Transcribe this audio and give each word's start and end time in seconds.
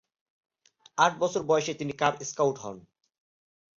আট 0.97 1.13
বছর 1.19 1.41
বয়সে 1.43 1.73
তিনি 1.73 1.93
কাব 2.01 2.13
স্কাউট 2.29 2.57
হন। 2.63 2.77